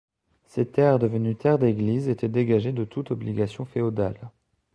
[0.47, 4.19] Ces terres devenues terres d'église étaient dégagées de toute obligation féodale.